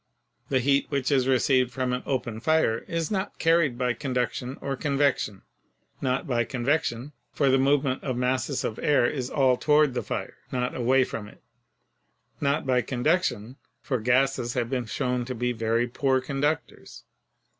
The 0.49 0.57
heat 0.59 0.87
which 0.89 1.11
is 1.11 1.27
received 1.27 1.71
from 1.71 1.93
an 1.93 2.01
open 2.07 2.39
fire 2.39 2.79
is 2.87 3.11
not 3.11 3.37
carried 3.37 3.77
by 3.77 3.93
conduction 3.93 4.57
or 4.59 4.75
convection. 4.75 5.43
Not 6.01 6.25
by 6.25 6.43
convection, 6.43 7.11
for 7.33 7.51
the 7.51 7.59
movement 7.59 8.03
of 8.03 8.17
masses 8.17 8.63
of 8.63 8.79
air 8.79 9.05
is 9.05 9.29
all 9.29 9.57
toward 9.57 9.93
the 9.93 10.01
fire, 10.01 10.37
not 10.51 10.73
away 10.73 11.03
from 11.03 11.27
it; 11.27 11.43
not 12.41 12.65
by 12.65 12.81
conduction, 12.81 13.57
for 13.83 13.99
gases 13.99 14.55
have 14.55 14.71
been 14.71 14.87
shown 14.87 15.23
to 15.25 15.35
be 15.35 15.51
very 15.51 15.87
poor 15.87 16.19
conductors. 16.19 17.03